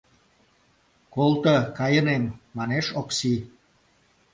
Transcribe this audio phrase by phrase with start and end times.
[1.13, 2.23] Колто, кайынем,—
[2.57, 3.33] манеш Окси.